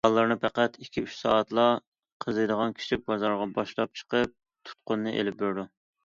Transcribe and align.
بالىلىرىنى 0.05 0.35
پەقەت 0.43 0.77
ئىككى- 0.83 1.01
ئۈچ 1.07 1.09
سائەتلا 1.17 1.65
قىزىيدىغان 2.25 2.73
كىچىك 2.79 3.03
بازارغا 3.11 3.45
باشلاپ 3.59 3.93
چىقىپ 4.01 4.31
تۇتقىنىنى 4.71 5.13
ئېلىپ 5.19 5.37
بېرىدۇ. 5.43 5.67